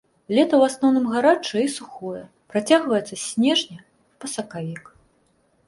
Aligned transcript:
Лета 0.35 0.53
ў 0.59 0.69
асноўным 0.69 1.05
гарачае 1.15 1.61
і 1.65 1.73
сухое, 1.77 2.23
працягваецца 2.55 3.13
з 3.15 3.21
снежня 3.29 3.79
па 4.25 4.33
сакавік. 4.35 4.83